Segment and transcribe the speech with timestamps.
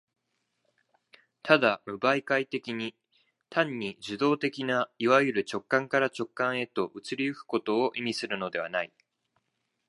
[1.43, 2.95] ただ無媒介的に、
[3.51, 8.91] 単に受働的ないわゆる直観から直観へと移り行くことを意味するのではない。